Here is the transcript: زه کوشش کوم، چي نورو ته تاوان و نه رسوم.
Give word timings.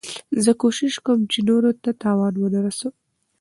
زه 0.43 0.51
کوشش 0.61 0.93
کوم، 1.05 1.19
چي 1.31 1.39
نورو 1.49 1.71
ته 1.83 1.89
تاوان 2.01 2.33
و 2.37 2.47
نه 2.53 2.59
رسوم. 2.65 2.93